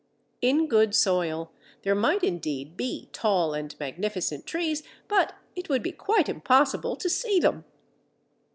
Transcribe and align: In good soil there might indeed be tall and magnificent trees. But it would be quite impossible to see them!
In 0.41 0.65
good 0.65 0.95
soil 0.95 1.51
there 1.83 1.93
might 1.93 2.23
indeed 2.23 2.75
be 2.75 3.07
tall 3.13 3.53
and 3.53 3.75
magnificent 3.79 4.47
trees. 4.47 4.81
But 5.07 5.35
it 5.55 5.69
would 5.69 5.83
be 5.83 5.91
quite 5.91 6.27
impossible 6.27 6.95
to 6.95 7.07
see 7.07 7.39
them! 7.39 7.65